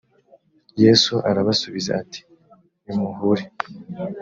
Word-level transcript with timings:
yesu 0.83 1.13
arabasubiza 1.29 1.91
ati 2.01 2.19
nimuhure. 2.85 3.45